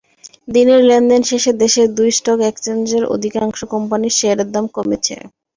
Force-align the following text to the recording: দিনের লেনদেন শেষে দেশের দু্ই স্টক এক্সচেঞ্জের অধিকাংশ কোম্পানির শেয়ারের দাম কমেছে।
দিনের 0.47 0.81
লেনদেন 0.85 1.21
শেষে 1.29 1.51
দেশের 1.61 1.87
দু্ই 1.95 2.11
স্টক 2.17 2.39
এক্সচেঞ্জের 2.43 3.03
অধিকাংশ 3.15 3.59
কোম্পানির 3.73 4.17
শেয়ারের 4.19 4.49
দাম 4.51 4.65
কমেছে। 4.75 5.15